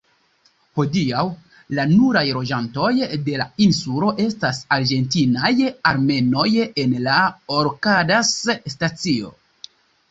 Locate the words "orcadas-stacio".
7.61-9.37